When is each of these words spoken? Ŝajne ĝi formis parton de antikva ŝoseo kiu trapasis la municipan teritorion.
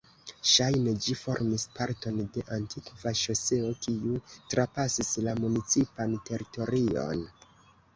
Ŝajne 0.51 0.93
ĝi 1.07 1.13
formis 1.19 1.65
parton 1.81 2.17
de 2.39 2.45
antikva 2.57 3.15
ŝoseo 3.21 3.71
kiu 3.87 4.19
trapasis 4.41 5.17
la 5.29 5.41
municipan 5.47 6.23
teritorion. 6.29 7.29